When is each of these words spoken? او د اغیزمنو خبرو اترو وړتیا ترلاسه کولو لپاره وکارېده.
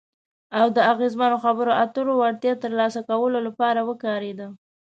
او 0.59 0.67
د 0.75 0.77
اغیزمنو 0.91 1.37
خبرو 1.45 1.71
اترو 1.83 2.13
وړتیا 2.17 2.53
ترلاسه 2.63 2.99
کولو 3.09 3.39
لپاره 3.47 3.79
وکارېده. 3.89 4.47